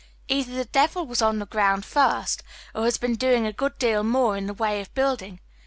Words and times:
Either 0.27 0.55
the 0.55 0.65
devil 0.65 1.05
was 1.05 1.21
on 1.21 1.37
the 1.37 1.45
ground 1.45 1.83
fii'st, 1.83 2.41
or 2.73 2.81
he 2.81 2.85
has 2.85 2.97
been 2.97 3.13
doing 3.15 3.45
a 3.45 3.53
good 3.53 3.77
deal 3.77 4.03
Jiioi'e 4.03 4.35
in 4.39 4.47
the 4.47 4.55
\^ 4.55 4.65
ay 4.67 4.71
of 4.79 4.91
bnilding. 4.95 5.37